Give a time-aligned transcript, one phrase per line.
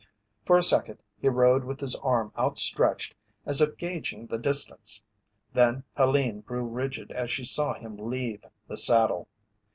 [0.47, 3.13] For a second he rode with his arm outstretched
[3.45, 5.03] as if gauging the distance,
[5.53, 9.27] then Helene grew rigid as she saw him leave the saddle.